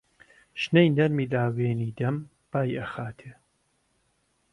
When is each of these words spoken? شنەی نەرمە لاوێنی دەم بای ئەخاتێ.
شنەی 0.61 0.93
نەرمە 0.97 1.25
لاوێنی 1.33 1.95
دەم 1.99 2.15
بای 2.51 2.77
ئەخاتێ. 2.81 3.31